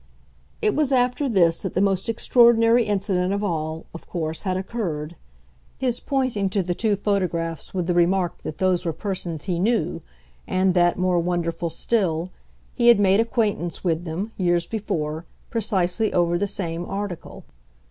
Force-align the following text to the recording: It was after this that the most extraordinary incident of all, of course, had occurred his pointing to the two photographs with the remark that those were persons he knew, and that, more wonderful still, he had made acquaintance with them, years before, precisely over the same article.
It 0.63 0.73
was 0.75 0.91
after 0.91 1.29
this 1.29 1.59
that 1.61 1.75
the 1.75 1.79
most 1.79 2.09
extraordinary 2.09 2.85
incident 2.85 3.33
of 3.33 3.43
all, 3.43 3.85
of 3.93 4.07
course, 4.07 4.41
had 4.41 4.57
occurred 4.57 5.15
his 5.77 5.99
pointing 5.99 6.49
to 6.49 6.63
the 6.63 6.73
two 6.73 6.95
photographs 6.95 7.71
with 7.75 7.85
the 7.85 7.93
remark 7.93 8.41
that 8.41 8.57
those 8.57 8.83
were 8.83 8.93
persons 8.93 9.43
he 9.43 9.59
knew, 9.59 10.01
and 10.47 10.73
that, 10.73 10.97
more 10.97 11.19
wonderful 11.19 11.69
still, 11.69 12.31
he 12.73 12.87
had 12.87 12.99
made 12.99 13.19
acquaintance 13.19 13.83
with 13.83 14.03
them, 14.05 14.31
years 14.37 14.65
before, 14.65 15.25
precisely 15.51 16.11
over 16.11 16.35
the 16.35 16.47
same 16.47 16.83
article. 16.83 17.43